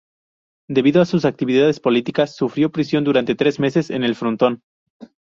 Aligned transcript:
Debido 0.67 0.99
a 1.03 1.05
sus 1.05 1.25
actividades 1.25 1.79
políticas, 1.79 2.35
sufrió 2.35 2.71
prisión 2.71 3.03
durante 3.03 3.35
tres 3.35 3.59
meses 3.59 3.91
en 3.91 4.03
El 4.03 4.15
Frontón. 4.15 4.63